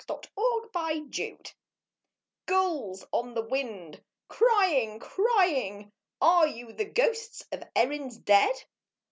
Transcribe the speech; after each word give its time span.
OFF 0.09 0.25
THE 0.73 0.79
IRISH 0.79 1.15
COAST 1.17 1.55
Gulls 2.47 3.05
on 3.11 3.35
the 3.35 3.43
wind, 3.43 4.01
Crying! 4.29 4.97
crying! 4.97 5.91
Are 6.19 6.47
you 6.47 6.73
the 6.73 6.85
ghosts 6.85 7.45
Of 7.51 7.61
Erin's 7.75 8.17
dead? 8.17 8.55